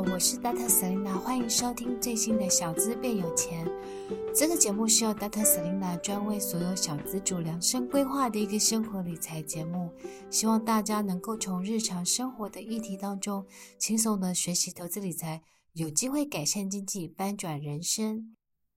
[0.00, 3.66] 我是 Data Selina，欢迎收听最新的《小资变有钱》。
[4.32, 9.90] 这个节目是由 Data Selina 专为所有小资主量身规划的一个生活理财节目，
[10.30, 13.44] 希望大家能够从日常生活的议题当中
[13.76, 18.36] 轻松的学习投资理财，有机会改善经济，翻转人生。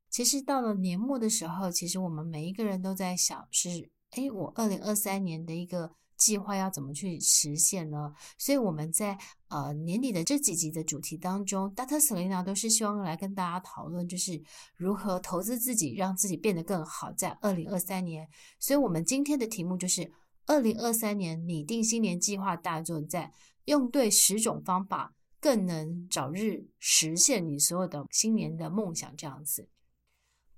[0.10, 5.92] 其实到了年末的时候，其实我们每一个人都在想是，哎，我二零二三年的一个。
[6.22, 8.14] 计划要怎么去实现呢？
[8.38, 11.98] 所以我们在呃年底的这几集的主题当中，Dr.
[11.98, 14.40] Selena 都是希望来跟大家讨论，就是
[14.76, 18.30] 如何投资自己，让自己变得更好，在二零二三年。
[18.60, 20.12] 所以我们今天的题目就是
[20.46, 23.32] 二零二三年拟定新年计划大作战，
[23.66, 29.12] 用对十种方法，更能早日实现你所有的新年的梦想。
[29.18, 29.68] 这样子。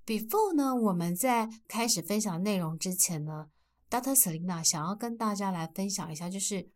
[0.05, 3.47] Before 呢，我们在开始分享内容之前呢。
[3.93, 4.15] Dr.
[4.15, 6.67] Selena 想要跟大家来分享一下，就是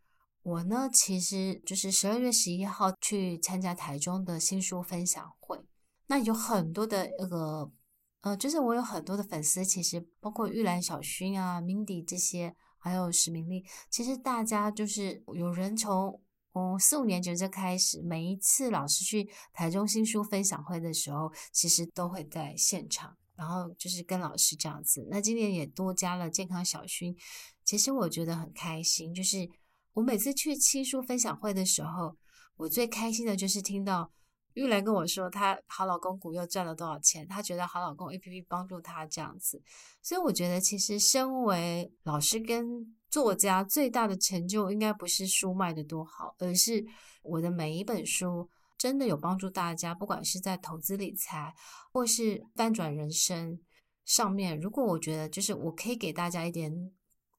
[0.44, 5.60] 我呢，其实就是十二月十一号去参加台中的新书分享会。
[6.06, 7.72] 那有很多的那个，
[8.20, 16.22] 呃，就是我有很多的粉丝，其实包括玉兰、小薰啊、Mindy 这些，还有史明利，其实大家就是有人从
[16.52, 23.17] 嗯四五年级就开始，每一次老师去台中新书分享会的时候，其实都会在现场。
[23.38, 27.16] 然后就是跟老师这样子，那今年也多加了健康小薰，
[27.64, 29.14] 其实我觉得很开心。
[29.14, 29.48] 就是
[29.92, 32.16] 我每次去新书分享会的时候，
[32.56, 34.12] 我最开心的就是听到
[34.54, 39.62] 玉兰跟我说，她好老公股又赚了多少钱，她觉得好老公 APP 帮助她这样子。
[40.02, 46.84] 所以我觉得，其实身为老师跟作家，最大的成就应该不是书卖得多好，而是
[47.22, 48.50] 我的每一本书。
[48.78, 51.52] 真的有帮助大家，不管是在投资理财，
[51.92, 53.58] 或是翻转人生
[54.04, 54.58] 上面。
[54.58, 56.92] 如果我觉得就是我可以给大家一点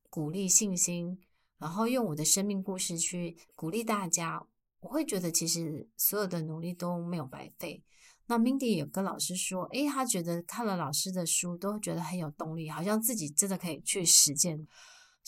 [0.10, 1.18] 鼓励、信心，
[1.58, 4.46] 然后用我的生命故事去鼓励大家，
[4.82, 7.82] 我会觉得其实所有的努力都没有白费。
[8.28, 14.68] 那 Mindy 也跟老师说，诶，他觉得看了老师的书都觉得很有动力，好像自己真的可以去实践。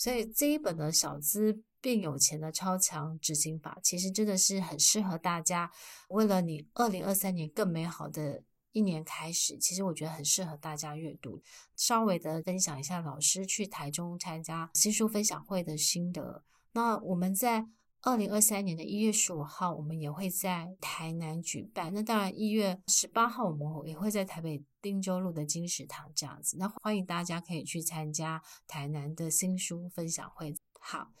[0.02, 1.62] 所以这一本的小资。
[1.82, 5.68] 变有钱的超强执行法，其实真的是很适合大家。
[6.10, 8.40] 为了你二零二三年更美好的
[8.70, 11.42] 一年开始，其实我觉得很适合大家阅读。
[11.74, 16.44] 稍微的分享一下老师去台中参加新书分享会的心得。
[16.70, 17.66] 那我们在
[18.02, 21.94] 二零二三年的一月十五号，我们也会在台南举办。
[21.94, 26.56] 那当然一月十八号，我们也会在台北汀州路的金石堂这样子。
[26.58, 30.54] 那欢迎大家可以去参加台南的新书分享会。
[30.80, 31.12] 好。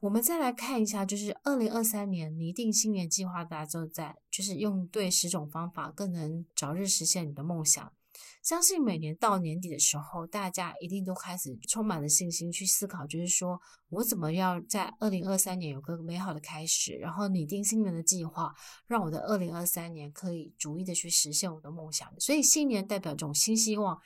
[0.00, 7.92] 我们再来看一下，就是二零二三年拟定新年计划大作战，就是用对十种方法，更能早日实现你的梦想。
[8.42, 18.54] 相信每年到年底的时候，大家一定都开始充满了信心去思考，就是说我怎么要在二零二三年有个美好的开始，然后拟定新年的计划，
[18.86, 22.12] 让我的二零二三年可以逐一的去实现我的梦想。
[22.18, 24.00] 所以新年代表这种新希望。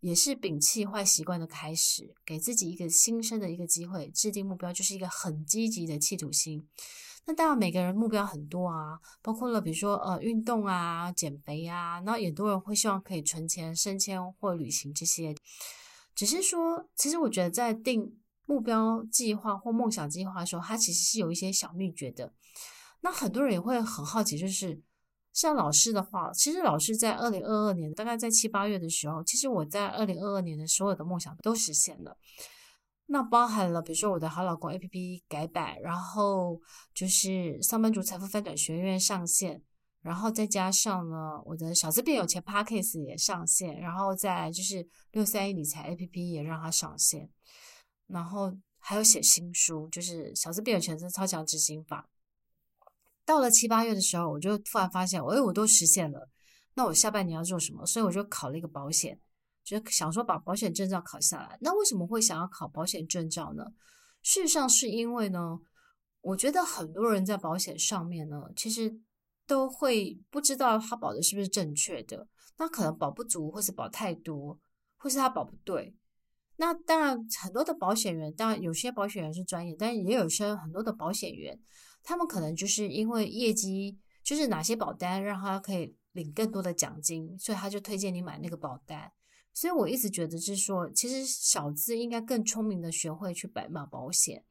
[0.00, 6.66] 也是摒弃坏习惯的开始，给自己一个新生的一个机会，制定目标就是一个很积极的企图心。
[7.24, 15.34] 那当然，每个人目标很多啊，包括了比如说呃运动啊、减肥啊，然后也多人会希望可以存钱、升迁或旅行这些。
[16.14, 22.32] 只是说，其实我觉得在定目标计划或梦想计划的时候，它其实是有一些小秘诀的。
[23.00, 24.80] 那很多人也会很好奇，就是。
[25.32, 32.14] 像老师的话，其实老师在二零二二年，大概在七八月的时候，其实我在二零二二年的所有的梦想都实现了。
[33.06, 36.58] 那包含了比如说我的好老公 APP 改版，然后
[36.94, 39.62] 就是上班族财富翻转学院上线，
[40.00, 47.28] 然后再加上呢我的小资变有钱 Podcast 也上线，然后再就是六三一理财 APP 也让它上线，
[48.06, 52.08] 然后还有写新书，就是小资变有钱的超强执行法。
[53.24, 56.28] 到了七八月的时候，我就突然发现，哎，我都实现了。
[56.74, 57.84] 那我下半年要做什么？
[57.84, 59.20] 所以我就考了一个保险。
[59.64, 61.58] 就想说把保险证照考下来。
[61.60, 63.64] 那为什么会想要考保险证照呢？
[64.22, 65.58] 事实上是因为呢，
[66.20, 69.00] 我觉得很多人在保险上面呢，其实
[69.46, 72.28] 都会不知道他保的是不是正确的，
[72.58, 74.58] 那可能保不足，或是保太多，
[74.96, 75.96] 或是他保不对。
[76.56, 81.58] 那当然，很多的保险员，当然有些保险员是专业，但也有些很多的保险员，
[82.04, 89.10] 他们可能就是因为业绩，就是哪些保单让他可以领更多的奖金，所以他就推荐你买那个保单。
[89.54, 94.44] 所以我一直觉得，是说，其实小资应该更聪明的学会去白买保险。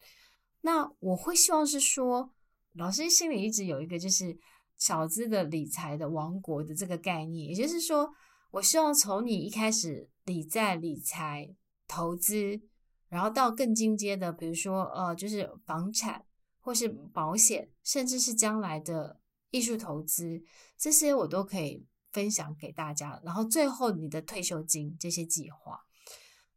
[0.62, 2.32] 那我会希望是说，
[2.74, 4.38] 老师心里一直有一个就是
[4.78, 8.14] 小资的理财的王国的这个概念，也就是说，
[8.52, 11.56] 我希望从你一开始理财、理财、
[11.88, 12.62] 投资，
[13.10, 16.24] 然后到更进阶的，比如说呃，就是房产
[16.60, 19.20] 或是保险，甚至是将来的
[19.50, 20.44] 艺术投资，
[20.78, 21.88] 这些我都可以。
[22.12, 25.80] 分享给大家，然后最后你的退休金这些计划。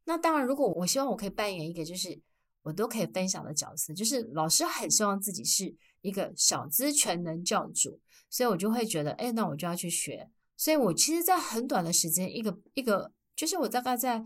[0.04, 2.20] 那当然，如果我希望我可以扮演一个就是
[2.62, 10.30] 我都可以分享的角色，就是老师很希望自己是一个小资全能教主，所以我就会觉得，哎，那我就要去学。
[10.56, 14.24] 所以我其实，在很短的时间，一个一个，就是我大概在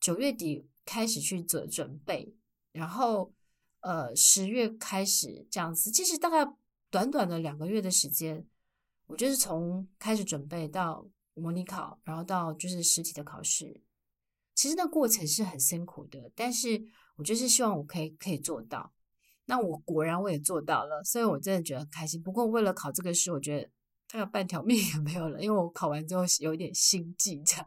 [0.00, 2.34] 九月底开始去做准备，
[2.72, 3.32] 然后
[3.80, 6.44] 呃十月开始这样子，其实大概
[6.90, 8.46] 短短的两个月的时间。
[9.06, 13.82] 我就是从开始准备到模拟考，然后到就是实体的考试，
[14.54, 16.82] 其实那过程是很辛苦的，但是
[17.16, 18.92] 我就是希望我可以可以做到。
[19.46, 22.22] 那我果然我也做到了，所以我真的觉得很开心。
[22.22, 23.68] 不过为了考这个试，我觉得
[24.10, 27.66] 大概半条命也没有了，因为我考完之后有一点心悸这样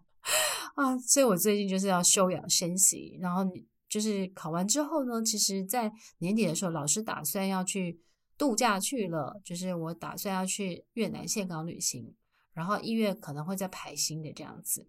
[0.76, 3.18] 啊，所以我最近就是要休养生息。
[3.22, 8.02] 然后你就是考完之后呢，其实在年底的时候，老师打算要去。
[8.38, 12.14] 度假去了，就是我打算要去越南岘港旅行，
[12.54, 14.88] 然后一月可能会再排新的这样子。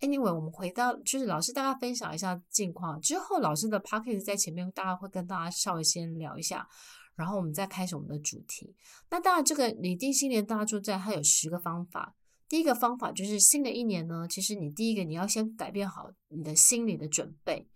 [0.00, 6.66] Anyway，我们回到就是老师大家分享一下近况之后，老师的 podcast 在前面，大家会跟大家稍微先聊一下，
[7.14, 8.74] 然后我们再开始我们的主题。
[9.10, 12.16] 那当然，这个拟定新年大作战它有十个方法。
[12.48, 17.68] 第一个方法就是新的一年呢，其实你第一个你要先改变好你的心理的准备，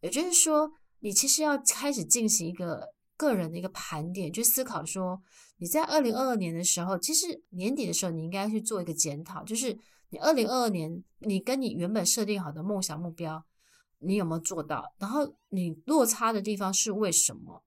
[0.00, 2.94] 也就是说，你其实要开始进行一个。
[3.26, 5.22] 个人的一个盘点，去思考说，
[5.58, 9.78] 你在二零二二年的时候，其实年底的时候，你应该去做一个检讨，就是
[10.10, 13.44] 你二零二二年，你跟你原本设定好的梦想目标，
[14.00, 14.94] 你有没有做到？
[14.98, 17.62] 然后你落差的地方是为什么？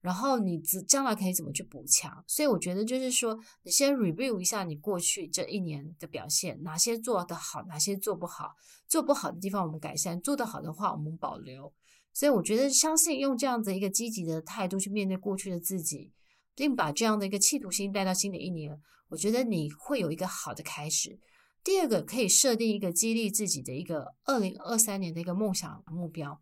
[0.00, 2.24] 然后你将来可以怎么去补强？
[2.26, 8.56] 所以我觉得就是说，你先 review 一下你过去这一年的表现，哪些做得好，哪些做不好，
[8.88, 11.72] 做不好的地方我们改善，做得好的话我们保留。
[12.14, 16.12] 所以我觉得，相信用这样子一个积极的态度去面对过去的自己，
[16.54, 18.78] 并把这样的一个企图心带到新的一年，
[19.08, 21.18] 我觉得你会有一个好的开始。
[21.64, 26.40] 第二个，可以设定一个激励自己的一个二零二三年的一个梦想目标。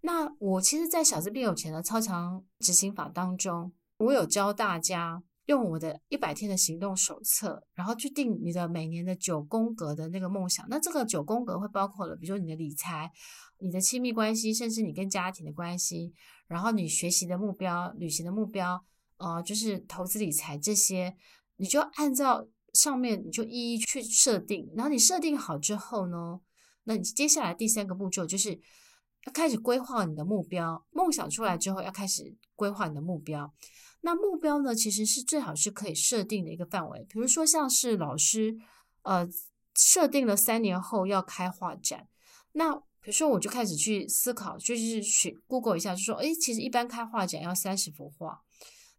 [0.00, 10.66] 那我其实，在小资变有钱的超强执行法当中，我有教大家用我的一百天的行动手册，然后去定你的每年的九宫格的那个梦想。
[10.68, 13.10] 那这个九宫格会包括了，比如说你的理财。
[13.60, 16.12] 你的亲密关系，甚至你跟家庭的关系，
[16.48, 18.84] 然后你学习的目标、旅行的目标，
[19.16, 21.16] 呃，就是投资理财这些，
[21.56, 24.68] 你就按照上面，你就一一去设定。
[24.76, 26.40] 然后你设定好之后呢，
[26.82, 28.60] 那你接下来第三个步骤就是
[29.24, 30.84] 要开始规划你的目标。
[30.90, 33.52] 梦想出来之后，要开始规划你的目标。
[34.00, 38.56] 那目标呢，其实是最好是可以设定的一个范围，比如说像是老师，
[39.02, 39.28] 呃，
[39.74, 42.08] 设定了三年后要开画展，
[42.52, 42.82] 那。
[43.04, 48.40] 比如说，我就开始去思考，就是去 Google 一下，就说，诶，其实一般开画展要三十幅画。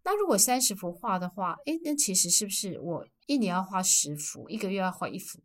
[0.04, 5.40] 那如果三十幅画的话，诶，那其实是不是我一年要画十幅，一个月要画一幅？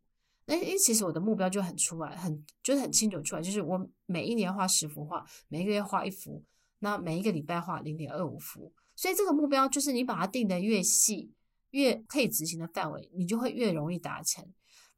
[0.44, 6.44] 那诶，其实我的目标就很出来，很就是很清楚出来，就是我每一年画十幅画，每个月画一幅，
[6.80, 8.74] 那每一个礼拜画零点二五幅。
[8.96, 11.32] 所以这个目标就是你把它定得越细，
[11.70, 14.44] 越可以执行的范围，你就会越容易达成。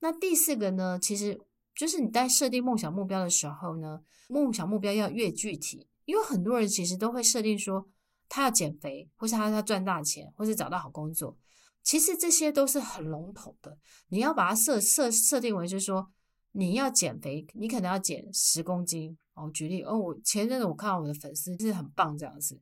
[0.01, 1.41] 那第四个呢，其实。
[1.75, 7.89] 就是你在设定梦想目标的时候呢，梦想目标要越具体，因为很多人其实都会设定说
[8.29, 11.39] 他要减肥，或是他要赚大钱，或是找到好工作。
[11.83, 16.13] 其实这些都是很笼统的，你要把它设设设定为就是说
[16.53, 19.51] 你要减肥，你可能要减十公斤哦。
[19.53, 22.61] 举例哦，我前阵子我看到我的粉丝是很棒这样子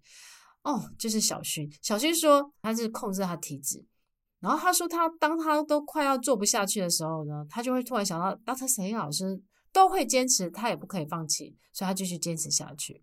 [0.62, 3.84] 哦，就是小薰，小薰说他是控制他体脂。
[4.40, 8.66] 然后他说，他当他都快要做不下去的时候呢，他就会突然想到，Dr.
[8.66, 9.38] 沈英老师
[9.70, 13.02] 都会坚持，他也不可以放弃，所以他继续坚持下去。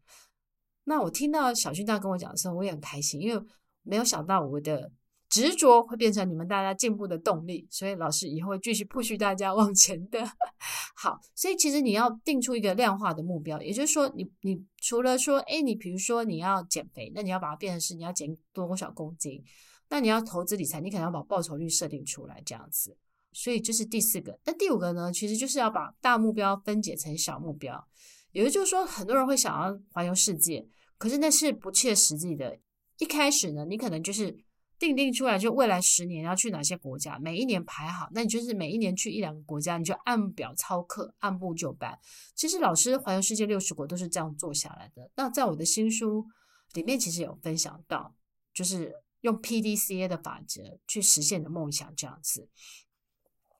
[0.85, 3.45] 那我听到小薰这样跟我讲的时候，我也很开心，因为
[3.83, 4.91] 没有想到我的
[5.37, 10.19] 执着会变成你们大家进步的动力，所以老师以后会继续 push 大家往前的。
[10.97, 19.43] 好，所以其实你要定出一个量化的目标，也就是说你，你你除了说，哎，你比如说你要减肥，那你要把它变成是你要减多少公斤，
[19.89, 22.97] 那你要投资理财，你可能要把报酬率设定出来，这样子。
[23.31, 24.39] 所以这是第四个。
[24.43, 27.87] 那第五个呢，其实就是要把大目标分解成小目标，
[28.31, 30.67] 也就是说，很多人会想要环游世界，
[30.97, 32.57] 可是那是不切实际的。
[32.97, 34.46] 一开始呢，你可能就是。
[34.79, 41.97] 定定出来，就未来十年要去哪些国家，每一年排好，那你就是每一年去一两个国家，你就按表操课，按部就班。
[42.35, 45.09] 其实老师环游世界六十国都是这样做下来的。
[45.15, 46.27] 那在我的新书
[46.73, 48.15] 里面，其实有分享到，
[48.53, 52.47] 就是用 PDCA 的法则去实现的梦想这样子。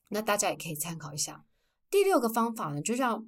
[0.09, 1.45] 那大家也可以参考一下。
[1.89, 3.25] 第六个方法呢，就让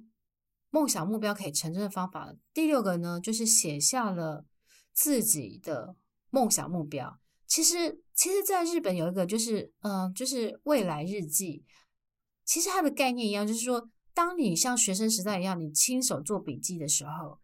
[0.70, 2.32] 梦想目标可以成真的方法。
[2.54, 4.46] 第六个呢，就是写下了
[4.92, 5.96] 自己的
[6.30, 7.18] 梦想目标。
[7.50, 11.64] 其实，其实，在日本有一个就是，嗯、就是未来日记。
[12.44, 17.40] 其实它的概念一样，就是说，当你像学生时代一样，你亲手做笔记的时候，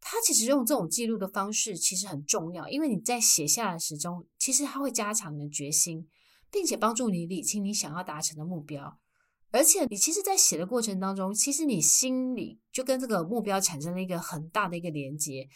[0.00, 6.08] 它其实用这种记录的方式其实很重要，因为你在写下的时中，其实它会加强你的决心，
[6.48, 9.00] 并且帮助你理清你想要达成的目标。
[9.50, 15.48] 而且，你其实，在写的过程当中，其实你心里就跟这个目标产生了一个很大的一个连接。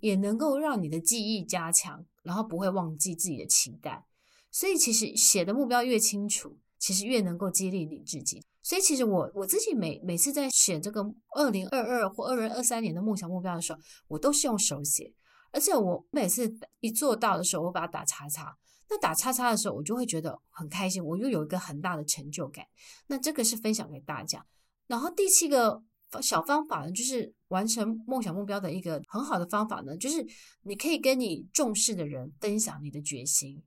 [0.00, 4.04] 也能够让你的记忆加强，然后不会忘记自己的期待。
[4.50, 8.42] 所以其实写的目标越清楚，其实越能够激励你自己。
[8.62, 11.02] 所以其实我我自己每每次在写这个
[11.34, 13.78] 二零二二或二零二三年的梦想目标的时候，
[14.08, 15.12] 我都是用手写，
[15.52, 18.56] 而且我每次一做到的时候，我把它打叉叉。
[18.90, 22.64] 那打叉叉的时候，我就会觉得很开心，我又有一个很大的成就感。
[23.06, 24.44] 那这个是分享给大家。
[24.86, 25.82] 然后第七个。
[26.22, 30.26] 小方法呢，就是完成梦想目标的一个很好的方法呢，就是
[30.62, 33.62] 你可以跟你重视的人分享你的决心。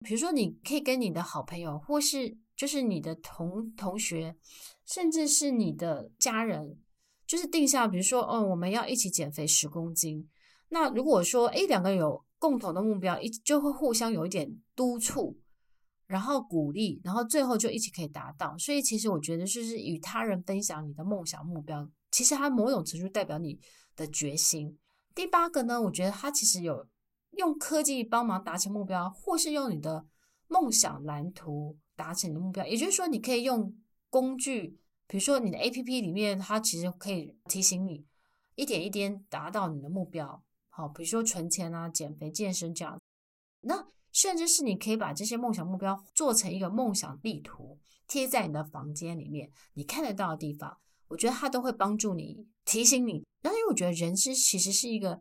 [0.00, 4.34] 比如说，你可以跟你的好朋友，或是就是你的同同学，
[4.84, 6.76] 甚至是你的家人，
[7.24, 10.28] 就是定下，比如说，哦，我们要一起减肥十公斤。
[10.70, 15.38] 那如果说，诶，两个有共同的目标，一就会互相有一点督促。
[16.12, 18.54] 然后鼓励，然后最后就一起可以达到。
[18.58, 23.58] 所以其实我觉得，就是与他人分享你的梦想目标，其实它某种程度代表你
[23.96, 24.78] 的决心。
[25.14, 26.86] 第八个呢，我觉得它其实有
[27.38, 30.04] 用科技帮忙达成目标，或是用你的
[30.48, 32.66] 梦想蓝图达成你的目标。
[32.66, 33.74] 也就是说，你可以用
[34.10, 38.04] 工具，比如说你的 APP 里面，它其实可以提醒你
[38.54, 40.44] 一点一点达到你的目标。
[40.68, 43.00] 好，比如说存钱啊、减肥、健身这样。
[43.62, 50.78] 那甚至是你可以把这些梦想目标做成一个梦想地图，贴在你的房间里面，你看得到的地方，
[51.08, 53.24] 我觉得它都会帮助你提醒你。
[53.40, 55.20] 然后因为我觉得人是其实是一个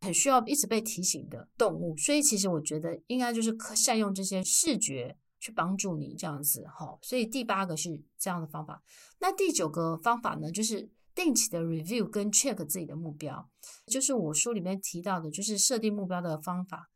[0.00, 6.98] 很需要一直被提醒的动物，所以其实我觉得应该就是可善用这些视觉去帮助你这样子哈。
[7.02, 8.82] 所以第八个是这样的方法。
[9.18, 13.50] 那第九个方法呢，就是定期的 review 跟 check 自己的目标，
[13.86, 16.90] 就是我书里面提到的，就是设定目标的方法。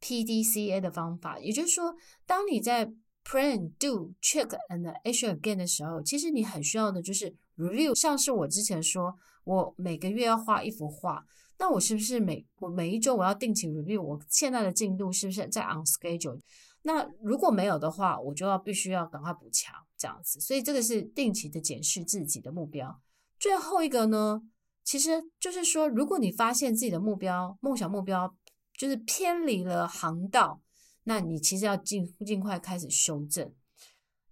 [0.00, 1.94] PDCA 的方法，也就是说，
[2.26, 2.92] 当你在
[3.24, 7.94] Plan、Do、Check and Action Again 的时候，其实你很需要的就是 Review。
[7.94, 9.14] 像是我之前说，
[9.44, 11.24] 我每个月要画一幅画，
[11.58, 16.40] 那我是不是每我每一周我要定期 Review 我现在的进度是不是在 On Schedule？
[16.82, 20.40] 那如果没有的话，我就要必须要赶快补强这样子。
[20.40, 23.00] 所以这个是定期的检视自己的目标。
[23.38, 24.40] 最后一个呢，
[24.82, 28.34] 其实就是说，如果你发现自己的目标、梦想目标，
[28.80, 30.62] 就是偏离了航道，
[31.04, 33.52] 那你其实要尽尽快开始修正。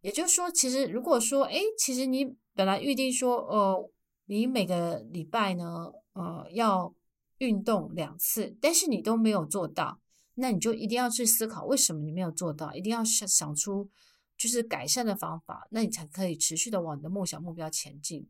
[0.00, 3.90] 也就是说，其实如果说，诶，其实你本来预定说，呃，
[4.24, 6.94] 你每个礼拜呢，呃，要
[7.36, 10.00] 运动两次，但是你都没有做到，
[10.36, 13.90] 那你就一定要去思考为什么你没有做到，一定要想想出
[14.38, 18.26] 就是改善的方法，那你才可以持续的往你的梦想目标前进。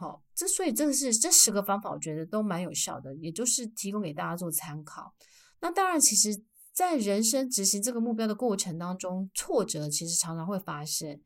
[0.00, 5.12] 好，这所以这个是这十个方法，我觉得都蛮有效的，也就是提供给大家做参考。
[5.60, 6.40] 那当然，其实，
[6.72, 11.20] 在人生执行这个目标的过程当中，挫折其实常常会发生。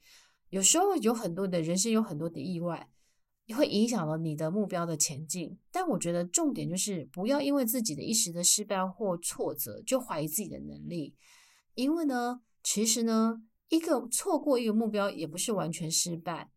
[0.48, 2.88] 有时候有很多的人生有很多的意外，
[3.44, 5.58] 也会影响了你的目标的前进。
[5.70, 11.14] 但我觉得重点就是不要因为自己的一时的失败或挫折就怀疑自己的能力，
[11.74, 16.50] 因为呢，其实呢，一个错过一个目标也不是完全失败。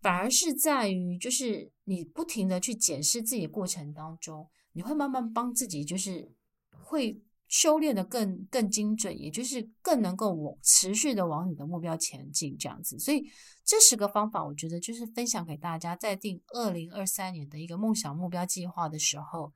[0.00, 6.32] 反而是在于，就是你不停的去检视自己的过程当中，你会慢慢帮自己，就是
[6.70, 12.98] 会修炼的更更精准，也就是更能够往持续的往你的目标前进这样子。
[12.98, 13.28] 所以
[13.64, 19.52] 这十个方法，我觉得就是分享给大家，在定二零二三年的一个梦想目标计划的时候，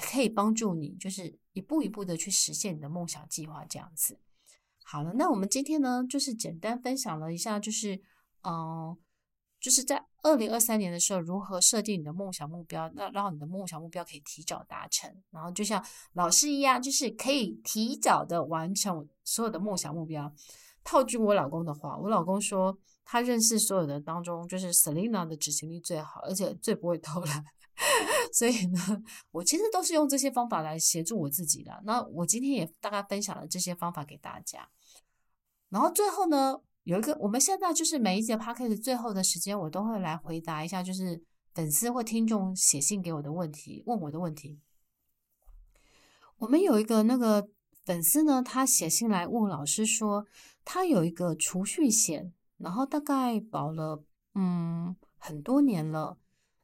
[0.00, 4.18] 可以帮助你，就是一步一步的去实现你的梦想计划这样子。
[4.82, 8.00] 好了，那我们今天呢，就是简单分享了一下，就是
[8.42, 8.96] 嗯、
[9.64, 20.30] 就是在二零二三年的时候，如何设定你的梦想目标，那让你的梦想目标可以提早达成，然后就像老师一样，就是可以提早的完成所有的梦想目标。
[20.84, 27.42] 套句我老公的话，我老公说他认识所有的当中，就是 Selina 的执行力最好，而且最不会偷懒。
[28.34, 31.80] 所以呢，我其实都是用这些方法来协助我自己的。
[31.84, 34.68] 那我今天也大概分享了这些方法给大家。
[35.70, 41.22] 然后最后呢，有一个我们现在就是每一节 podcast 最后的时间，我都会来回答一下，就是
[41.54, 44.60] 粉丝或听众写信给我的问题，问我的问题。
[46.38, 47.48] 我们有一个那个
[47.84, 50.26] 粉丝呢，他写信来问老师说，
[50.64, 56.18] 他有一个储蓄险，然后大概保了嗯很多年了，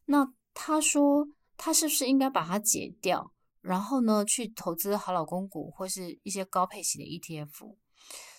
[0.05, 7.75] 那他说他是不是应该把它解掉，然后呢去投资好老公股或是一些高配息的 ETF？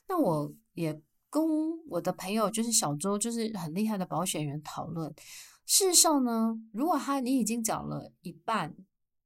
[0.08, 1.42] 那我也跟
[1.90, 5.12] 我的朋友就是小周，就是很厉害的保险员讨论。
[5.66, 8.76] 事实上呢，如果他你已经缴了一半，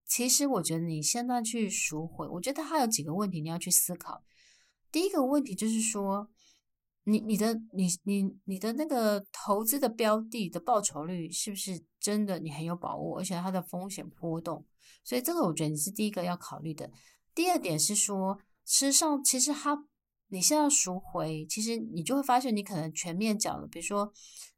[0.06, 4.24] 其实我觉得你现在去赎回，我觉得他有几个问题你要去思考。
[4.92, 6.30] 第一个问题就是说，
[7.06, 14.64] 你你的你你你的那个投资的标的的报酬率是不是真的你很有把握，而且它的风险波动，
[15.04, 16.92] 所以这个我觉得你是第一个要考虑的。
[17.34, 19.86] 第二点是说，事实上其实它
[20.28, 24.12] 你现在赎回，其实你就会发现你可能全面缴了，比如说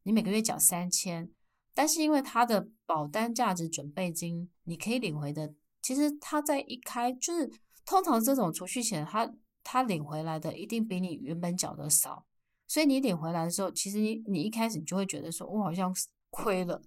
[0.04, 1.30] 你每个月缴三千，
[1.74, 7.52] 但是因为它的保单价值准备金你可以领回的，其实它在一开就是
[7.86, 9.34] 通常这种储蓄险它。
[9.70, 12.26] 它领回来的一定比你原本缴的少，
[12.68, 15.94] 所以你领回来的时候，其实你你一开始你就会觉得说，我好像
[16.30, 16.82] 亏了。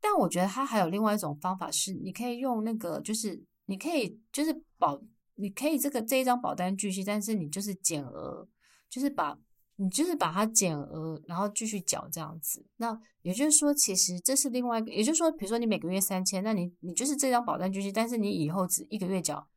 [0.00, 5.00] 但我觉得它还有另外一种方法是，你可以用那个，就是你可以就是保，
[5.38, 8.46] 你可以这个这一张保单继续，但是你就是减额，
[8.90, 9.38] 就是把
[9.76, 12.66] 你就是把它减额，然后继续缴这样子。
[12.76, 19.48] 那也就是说，其实这是另外一个，也就是说，比如说你每个月三千，那你你就是这张保单继续，但是你以后只一个月缴。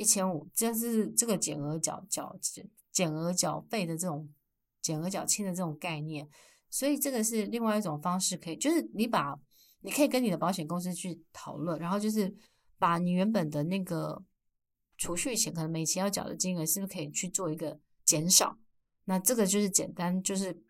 [0.00, 2.38] 一千五，这是这个减额缴缴
[2.92, 4.32] 减额缴费的这种
[4.80, 6.28] 减额缴清的这种概念，
[6.70, 9.36] 所以这个是另外一种方式，可以就是你把
[9.80, 12.32] 你可以跟你的保险公司去讨论，然后就是
[12.78, 14.22] 把你原本的那个
[14.98, 18.58] 储蓄险可能每期要缴的金额是不是可以去做一个减少？
[19.04, 20.62] 那这个就是简单就是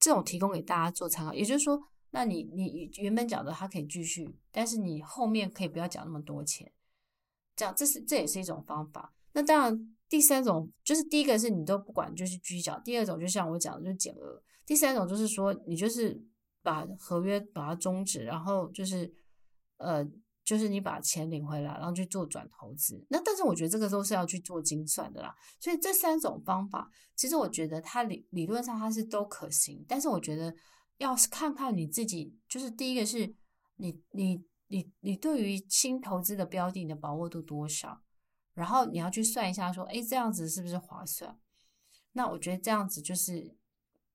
[0.00, 6.72] 这种提供给大家做参考，也就是说，那你你原本缴的它可以继续，但是你后面可以不要缴那么多钱。
[7.54, 9.12] 这样，这是这也是一种方法。
[9.32, 16.20] 那当然，第三种就是第一个是你都不管，就是继续缴；第二种就像我讲的，就是减额；第三种就是说，你就是
[16.62, 19.12] 把合约把它终止，然后就是
[19.76, 20.04] 呃，
[20.48, 23.04] 就是你把钱领回来，然后去做转投资。
[23.10, 25.34] 那但是我觉得这个都是要去做精算的啦。
[25.60, 30.54] 所以这三种方法，其实我觉得它理理论上它是都可行，但是我觉得
[30.96, 33.34] 要是看看你自己，就是第一个是
[33.76, 34.42] 你你。
[34.70, 38.02] 你你对于新投资的标的，你的把握度多少？
[38.52, 41.40] 然后你要去算一下，说，哎，这样子是不是划算？
[42.12, 43.56] 那我觉得这样子就是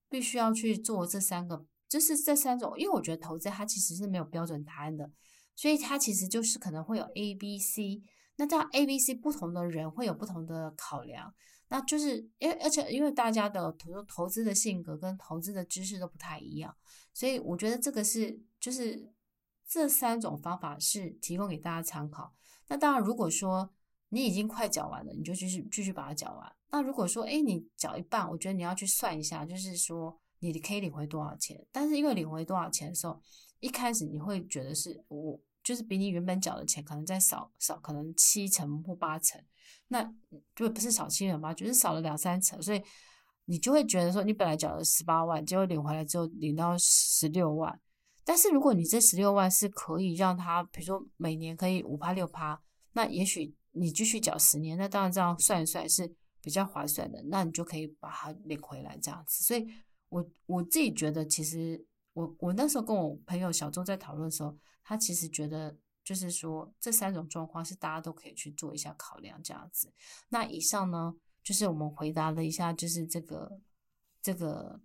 [0.09, 5.09] 必须要去做这三个，就是这三种，因为我觉得投资它其实是没有标准答案的，
[5.55, 8.01] 所以它其实就是可能会有 A、B、C。
[8.35, 11.33] 那这样 A、B、C 不同的人会有不同的考量，
[11.69, 16.75] 那就是因为而且因为大家的投投资的性格跟投资的知识都不太一样，
[17.13, 19.11] 所以我觉得这个是就是。
[19.65, 22.35] 这三种方法是提供给大家参考。
[22.67, 23.73] 那当然，如果说
[24.09, 26.55] 你已经快缴完了，你就继续继续把它缴完。
[26.69, 31.65] 那如果说，哎，你缴一半，我觉得你要去算一下，就是说你可以领回多少钱。
[31.71, 33.19] 但是因为领回多少钱的时候，
[33.63, 39.41] 一开始你会觉得是我就是比你原本缴的钱可能再少少，可能七成或八成，
[39.87, 40.03] 那
[40.53, 42.83] 就不是少七成八，就是少了两三成，所以
[43.45, 47.79] 你就会觉得说，你本来缴了十八万，结果领回来之后领到十六万。
[48.25, 59.41] 但是如果你这十六万是可以让他，比如说每年可以五趴六趴，那也许你继续缴十年，那当然这样算一算是比较划算的，那你就可以把它领回来这样子。
[59.45, 59.65] 所以
[60.09, 61.81] 我我自己觉得，其实
[62.13, 69.93] 我我那时候跟我朋友小周在讨论的时候，他其实觉得就是说这三种状况是大家都可以去做一下考量这样子。
[70.29, 73.59] 那以上呢，就是我们回答了一下，就是这个
[74.21, 74.81] 这个。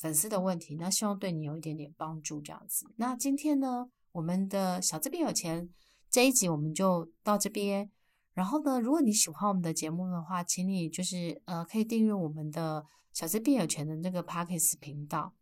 [0.00, 2.92] 粉丝的问题，那希望对你有一点点帮助，这样子。
[2.96, 5.70] 那今天呢，我们的小资变有钱
[6.10, 7.88] 这一集我们就到这边。
[8.32, 15.34] 然后呢，如果你喜欢我们的节目的话，请你就是呃可以订阅我们的小资变有钱的那个 Podcast 频道。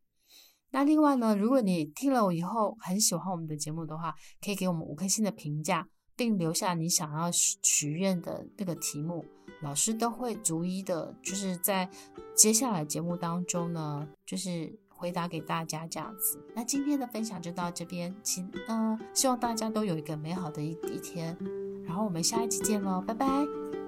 [0.72, 9.24] 那另外呢，如果你听了我以后很喜欢我们的节目的话，可以给我们五颗星的评价，并留下你想要许愿的那个题目，
[9.62, 11.90] 老师都会逐一的，就是在
[12.36, 16.38] 接下来节目当中呢，就是回答给大家这样子。
[16.54, 21.36] 那今天的分享就到这边，请、呃，希望大家都有一个美好的一一天，
[21.84, 23.79] 然后我们下一期见喽，拜拜。